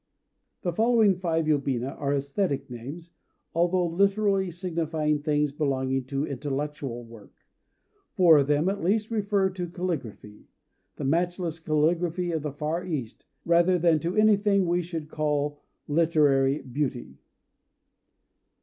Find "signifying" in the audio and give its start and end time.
4.49-5.19